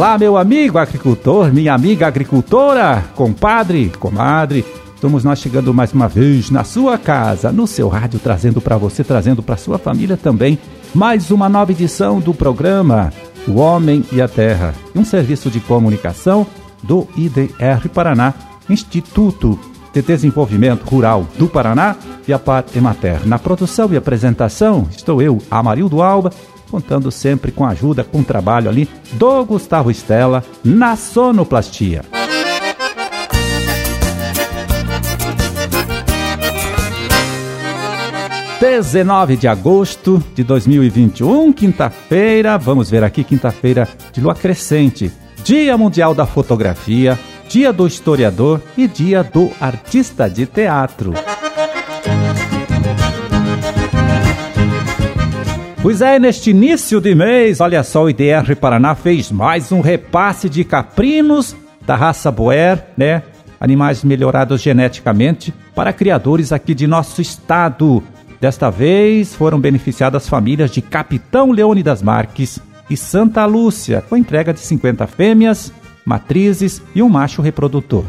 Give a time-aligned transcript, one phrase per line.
[0.00, 4.64] Olá, meu amigo agricultor, minha amiga agricultora, compadre, comadre.
[4.94, 9.04] Estamos nós chegando mais uma vez na sua casa, no seu rádio, trazendo para você,
[9.04, 10.58] trazendo para sua família também,
[10.94, 13.12] mais uma nova edição do programa
[13.46, 16.46] O Homem e a Terra, um serviço de comunicação
[16.82, 18.32] do IDR Paraná,
[18.70, 19.60] Instituto
[19.92, 21.94] de Desenvolvimento Rural do Paraná
[22.26, 23.26] e a Par Emater.
[23.26, 26.30] Na produção e apresentação estou eu, Amarildo Alba,
[26.70, 32.02] contando sempre com a ajuda, com o trabalho ali do Gustavo Estela na sonoplastia.
[38.60, 45.10] Dezenove de agosto de 2021, quinta-feira, vamos ver aqui, quinta-feira de lua crescente,
[45.42, 47.18] Dia Mundial da Fotografia,
[47.48, 51.14] Dia do Historiador e Dia do Artista de Teatro.
[55.82, 60.46] Pois é, neste início de mês, olha só, o IDR Paraná fez mais um repasse
[60.46, 63.22] de caprinos da raça Boer, né?
[63.58, 68.02] Animais melhorados geneticamente para criadores aqui de nosso estado.
[68.38, 72.58] Desta vez foram beneficiadas famílias de Capitão Leônidas Marques
[72.90, 75.72] e Santa Lúcia, com entrega de 50 fêmeas,
[76.04, 78.04] matrizes e um macho reprodutor.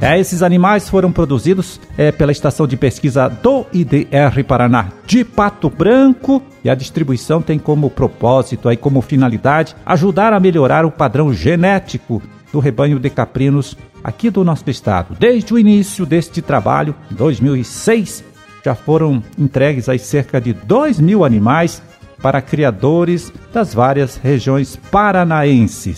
[0.00, 5.68] É, esses animais foram produzidos é, pela estação de pesquisa do IDR Paraná de Pato
[5.68, 11.34] Branco e a distribuição tem como propósito, aí como finalidade, ajudar a melhorar o padrão
[11.34, 15.14] genético do rebanho de caprinos aqui do nosso estado.
[15.18, 18.24] Desde o início deste trabalho, em 2006,
[18.64, 21.82] já foram entregues aí cerca de 2 mil animais
[22.22, 25.96] para criadores das várias regiões paranaenses.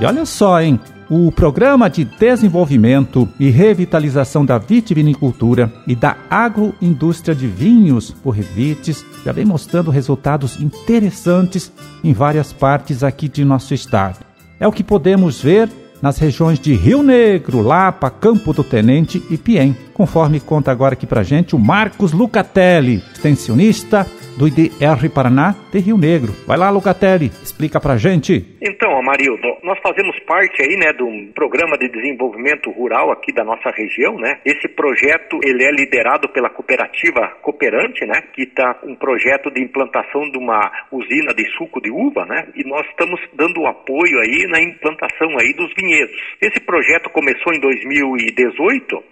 [0.00, 0.80] E olha só, hein?
[1.10, 9.04] O Programa de Desenvolvimento e Revitalização da Vitivinicultura e da Agroindústria de Vinhos, por Revites,
[9.22, 11.70] já vem mostrando resultados interessantes
[12.02, 14.24] em várias partes aqui de nosso estado.
[14.58, 15.68] É o que podemos ver
[16.00, 21.06] nas regiões de Rio Negro, Lapa, Campo do Tenente e Piem, conforme conta agora aqui
[21.06, 24.06] pra gente o Marcos Lucatelli, extensionista
[24.38, 26.32] do IDR Paraná de Rio Negro.
[26.46, 28.44] Vai lá, Lucatelli, explica pra gente.
[28.62, 33.70] Então, Amarildo, nós fazemos parte aí, né, do programa de desenvolvimento rural aqui da nossa
[33.70, 34.38] região, né?
[34.44, 40.22] Esse projeto, ele é liderado pela cooperativa Cooperante, né, que está um projeto de implantação
[40.30, 42.46] de uma usina de suco de uva, né?
[42.54, 46.16] E nós estamos dando apoio aí na implantação aí dos vinhedos.
[46.40, 49.02] Esse projeto começou em 2018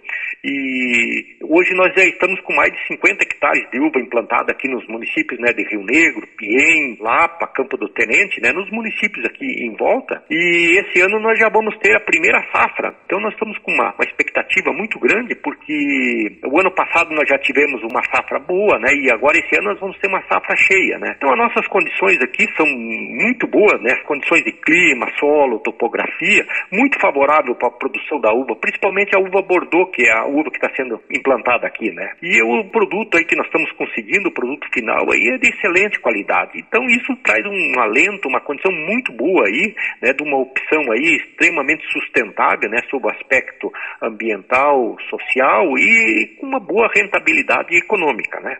[0.43, 4.87] e hoje nós já estamos com mais de 50 hectares de uva implantada aqui nos
[4.87, 5.08] municípios
[5.39, 10.23] né, de Rio Negro, Piem, Lapa, Campo do Tenente, né, nos municípios aqui em volta.
[10.29, 12.95] E esse ano nós já vamos ter a primeira safra.
[13.05, 17.37] Então nós estamos com uma, uma expectativa muito grande, porque o ano passado nós já
[17.39, 20.97] tivemos uma safra boa, né, e agora esse ano nós vamos ter uma safra cheia.
[20.99, 21.13] Né.
[21.17, 26.45] Então as nossas condições aqui são muito boas, né, as condições de clima, solo, topografia,
[26.71, 30.49] muito favorável para a produção da uva, principalmente a uva Bordeaux, que é a uva
[30.51, 32.11] que está sendo implantada aqui, né?
[32.21, 35.99] E o produto aí que nós estamos conseguindo, o produto final aí é de excelente
[35.99, 36.59] qualidade.
[36.59, 41.17] Então isso traz um alento, uma condição muito boa aí, né, de uma opção aí
[41.17, 43.71] extremamente sustentável, né, sob o aspecto
[44.01, 48.57] ambiental, social e com uma boa rentabilidade econômica, né?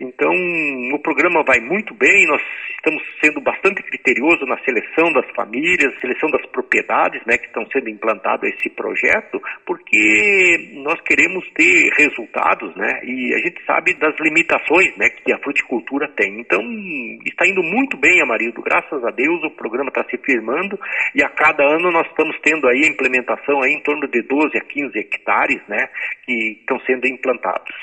[0.00, 0.32] Então
[0.94, 2.42] o programa vai muito bem, nós
[2.76, 7.88] estamos sendo bastante criterioso na seleção das famílias, seleção das propriedades, né, que estão sendo
[7.88, 13.00] implantadas esse projeto, porque nós queremos ter resultados, né?
[13.04, 15.77] E a gente sabe das limitações, né, que a fruticultura
[16.16, 16.40] tem.
[16.40, 16.60] Então,
[17.24, 18.62] está indo muito bem, Amarildo.
[18.62, 20.78] Graças a Deus o programa está se firmando
[21.14, 24.56] e a cada ano nós estamos tendo aí a implementação aí em torno de 12
[24.56, 25.88] a 15 hectares, né,
[26.24, 27.74] que estão sendo implantados.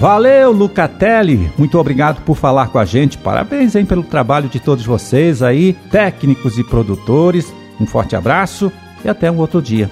[0.00, 1.50] Valeu, Lucatelli.
[1.58, 3.18] Muito obrigado por falar com a gente.
[3.18, 7.54] Parabéns hein, pelo trabalho de todos vocês aí, técnicos e produtores.
[7.78, 8.72] Um forte abraço
[9.04, 9.90] e até um outro dia.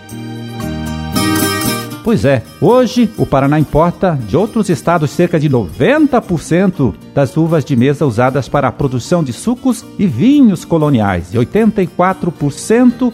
[2.08, 7.76] Pois é, hoje o Paraná importa de outros estados cerca de 90% das uvas de
[7.76, 13.12] mesa usadas para a produção de sucos e vinhos coloniais e 84%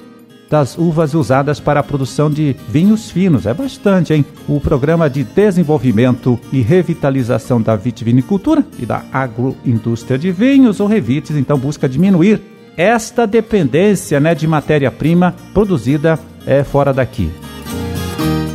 [0.48, 3.46] das uvas usadas para a produção de vinhos finos.
[3.46, 4.24] É bastante, hein?
[4.46, 11.36] O Programa de Desenvolvimento e Revitalização da Vitivinicultura e da Agroindústria de Vinhos, ou Revites,
[11.36, 12.40] então busca diminuir
[12.76, 17.32] esta dependência né, de matéria-prima produzida é, fora daqui.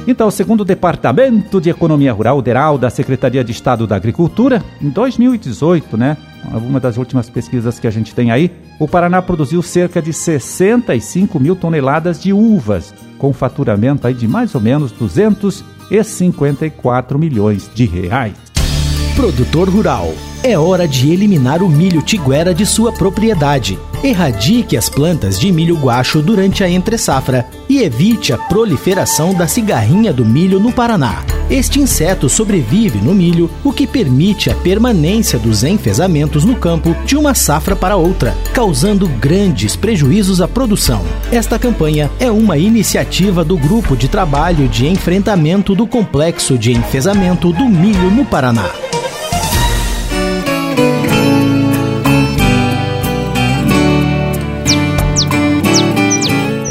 [0.10, 4.90] Então, segundo o Departamento de Economia Rural, DERAL, da Secretaria de Estado da Agricultura, em
[4.90, 6.18] 2018, né,
[6.52, 11.40] uma das últimas pesquisas que a gente tem aí, o Paraná produziu cerca de 65
[11.40, 18.34] mil toneladas de uvas com faturamento aí de mais ou menos 254 milhões de reais.
[19.16, 20.12] Produtor Rural
[20.44, 23.78] é hora de eliminar o milho tiguera de sua propriedade.
[24.02, 30.14] Erradique as plantas de milho guacho durante a entre-safra e evite a proliferação da cigarrinha
[30.14, 31.24] do milho no Paraná.
[31.50, 37.18] Este inseto sobrevive no milho, o que permite a permanência dos enfesamentos no campo de
[37.18, 41.04] uma safra para outra, causando grandes prejuízos à produção.
[41.32, 47.52] Esta campanha é uma iniciativa do Grupo de Trabalho de Enfrentamento do Complexo de Enfesamento
[47.52, 48.70] do Milho no Paraná.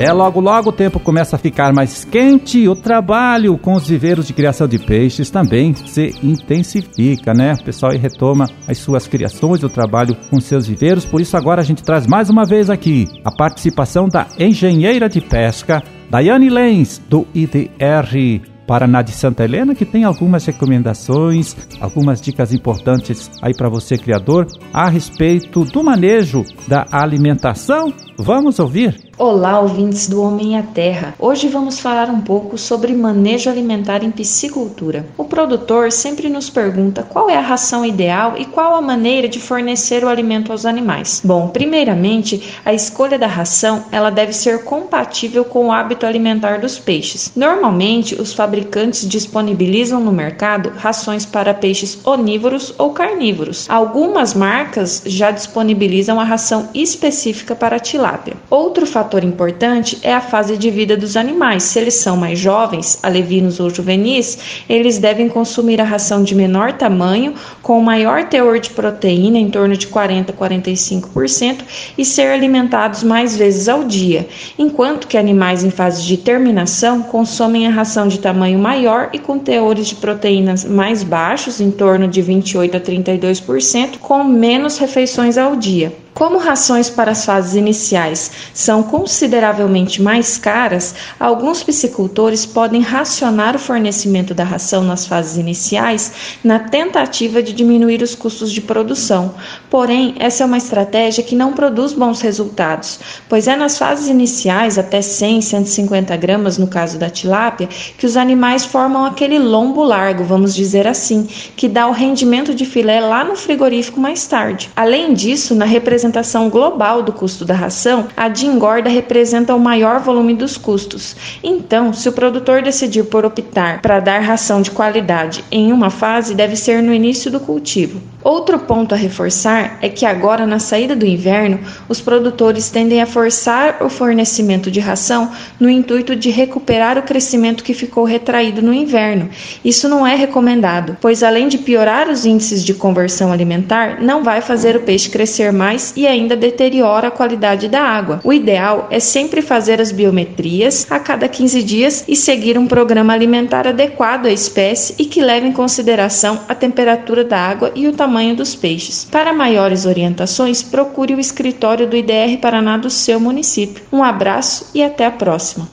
[0.08, 3.86] É, logo logo o tempo começa a ficar mais quente e o trabalho com os
[3.86, 7.52] viveiros de criação de peixes também se intensifica, né?
[7.52, 11.04] O pessoal retoma as suas criações, o trabalho com seus viveiros.
[11.04, 15.20] Por isso agora a gente traz mais uma vez aqui a participação da engenheira de
[15.20, 22.54] pesca Daiane Lenz, do IDR Paraná de Santa Helena, que tem algumas recomendações, algumas dicas
[22.54, 27.92] importantes aí para você, criador, a respeito do manejo da alimentação.
[28.18, 29.07] Vamos ouvir?
[29.20, 31.12] Olá, ouvintes do Homem e a Terra.
[31.18, 35.06] Hoje vamos falar um pouco sobre manejo alimentar em piscicultura.
[35.18, 39.40] O produtor sempre nos pergunta qual é a ração ideal e qual a maneira de
[39.40, 41.20] fornecer o alimento aos animais.
[41.24, 46.78] Bom, primeiramente, a escolha da ração ela deve ser compatível com o hábito alimentar dos
[46.78, 47.32] peixes.
[47.34, 53.68] Normalmente, os fabricantes disponibilizam no mercado rações para peixes onívoros ou carnívoros.
[53.68, 58.36] Algumas marcas já disponibilizam a ração específica para tilápia.
[58.48, 61.62] Outro fator fator importante é a fase de vida dos animais.
[61.62, 64.38] Se eles são mais jovens, alevinos ou juvenis,
[64.68, 67.32] eles devem consumir a ração de menor tamanho,
[67.62, 71.60] com maior teor de proteína, em torno de 40 a 45%,
[71.96, 74.28] e ser alimentados mais vezes ao dia,
[74.58, 79.38] enquanto que animais em fase de terminação consomem a ração de tamanho maior e com
[79.38, 85.56] teores de proteínas mais baixos, em torno de 28 a 32%, com menos refeições ao
[85.56, 86.07] dia.
[86.18, 93.58] Como rações para as fases iniciais são consideravelmente mais caras, alguns piscicultores podem racionar o
[93.58, 99.32] fornecimento da ração nas fases iniciais na tentativa de diminuir os custos de produção.
[99.70, 102.98] Porém, essa é uma estratégia que não produz bons resultados,
[103.28, 108.16] pois é nas fases iniciais, até 100, 150 gramas no caso da tilápia, que os
[108.16, 113.22] animais formam aquele lombo largo, vamos dizer assim, que dá o rendimento de filé lá
[113.22, 114.68] no frigorífico mais tarde.
[114.74, 119.60] Além disso, na representação representação global do custo da ração, a de engorda representa o
[119.60, 121.14] maior volume dos custos.
[121.42, 126.34] Então, se o produtor decidir por optar para dar ração de qualidade em uma fase,
[126.34, 128.00] deve ser no início do cultivo.
[128.28, 133.06] Outro ponto a reforçar é que agora, na saída do inverno, os produtores tendem a
[133.06, 138.74] forçar o fornecimento de ração no intuito de recuperar o crescimento que ficou retraído no
[138.74, 139.30] inverno.
[139.64, 144.42] Isso não é recomendado, pois além de piorar os índices de conversão alimentar, não vai
[144.42, 148.20] fazer o peixe crescer mais e ainda deteriora a qualidade da água.
[148.22, 153.14] O ideal é sempre fazer as biometrias a cada 15 dias e seguir um programa
[153.14, 157.92] alimentar adequado à espécie e que leve em consideração a temperatura da água e o
[157.94, 159.04] tamanho tamanho dos peixes.
[159.04, 163.84] Para maiores orientações, procure o escritório do IDR Paraná do seu município.
[163.92, 165.68] Um abraço e até a próxima.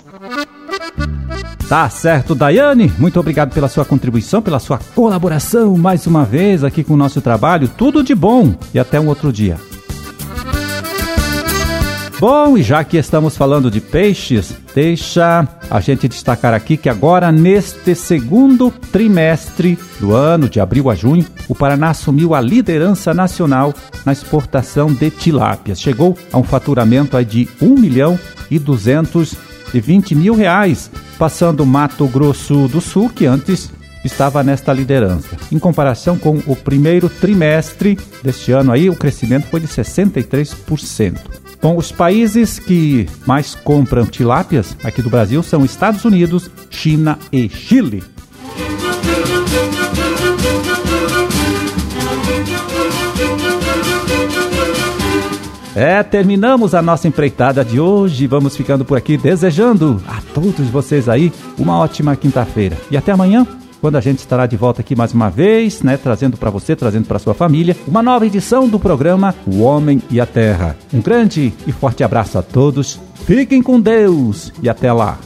[1.68, 2.94] Tá certo, Daiane.
[3.00, 7.20] Muito obrigado pela sua contribuição, pela sua colaboração mais uma vez aqui com o nosso
[7.20, 7.68] trabalho.
[7.68, 9.58] Tudo de bom e até um outro dia.
[12.18, 17.30] Bom, e já que estamos falando de peixes, deixa a gente destacar aqui que agora,
[17.30, 23.74] neste segundo trimestre do ano, de abril a junho, o Paraná assumiu a liderança nacional
[24.06, 25.82] na exportação de tilápias.
[25.82, 28.18] Chegou a um faturamento de 1 milhão
[28.50, 33.70] e 220 mil reais, passando Mato Grosso do Sul, que antes
[34.06, 35.36] estava nesta liderança.
[35.52, 41.45] Em comparação com o primeiro trimestre deste ano aí, o crescimento foi de 63%.
[41.66, 47.50] Bom, os países que mais compram tilápias aqui do Brasil são Estados Unidos, China e
[47.50, 48.04] Chile.
[55.76, 58.28] É, terminamos a nossa empreitada de hoje.
[58.28, 62.78] Vamos ficando por aqui desejando a todos vocês aí uma ótima quinta-feira.
[62.92, 63.48] E até amanhã
[63.86, 67.06] quando a gente estará de volta aqui mais uma vez, né, trazendo para você, trazendo
[67.06, 70.76] para sua família, uma nova edição do programa O Homem e a Terra.
[70.92, 73.00] Um grande e forte abraço a todos.
[73.28, 75.20] Fiquem com Deus e até lá.